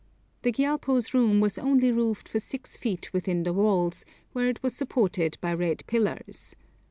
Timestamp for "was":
1.41-1.59, 4.63-4.75